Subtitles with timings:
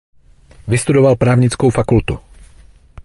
[0.67, 2.19] Vystudoval právnickou fakultu.